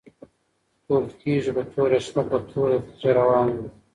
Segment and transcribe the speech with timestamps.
[0.85, 3.65] تور کيږی په توره شپه په توره تيږه روان وو